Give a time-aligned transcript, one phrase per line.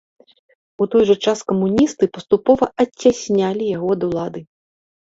[0.85, 4.41] У той жа час камуністы паступова адцяснялі яго ад улады.